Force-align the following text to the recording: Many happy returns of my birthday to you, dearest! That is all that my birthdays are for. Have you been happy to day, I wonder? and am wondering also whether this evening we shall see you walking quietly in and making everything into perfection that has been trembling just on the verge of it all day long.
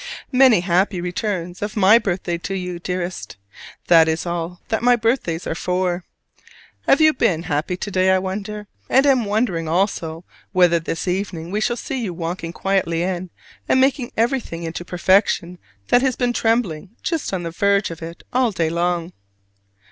Many 0.31 0.61
happy 0.61 0.99
returns 0.99 1.61
of 1.61 1.77
my 1.77 1.99
birthday 1.99 2.39
to 2.39 2.55
you, 2.55 2.79
dearest! 2.79 3.37
That 3.85 4.07
is 4.07 4.25
all 4.25 4.59
that 4.69 4.81
my 4.81 4.95
birthdays 4.95 5.45
are 5.45 5.53
for. 5.53 6.05
Have 6.87 6.99
you 6.99 7.13
been 7.13 7.43
happy 7.43 7.77
to 7.77 7.91
day, 7.91 8.09
I 8.09 8.17
wonder? 8.17 8.65
and 8.89 9.05
am 9.05 9.25
wondering 9.25 9.67
also 9.69 10.25
whether 10.53 10.79
this 10.79 11.07
evening 11.07 11.51
we 11.51 11.61
shall 11.61 11.77
see 11.77 12.01
you 12.01 12.15
walking 12.15 12.51
quietly 12.51 13.03
in 13.03 13.29
and 13.69 13.79
making 13.79 14.11
everything 14.17 14.63
into 14.63 14.83
perfection 14.83 15.59
that 15.89 16.01
has 16.01 16.15
been 16.15 16.33
trembling 16.33 16.95
just 17.03 17.31
on 17.31 17.43
the 17.43 17.51
verge 17.51 17.91
of 17.91 18.01
it 18.01 18.23
all 18.33 18.49
day 18.49 18.71
long. 18.71 19.13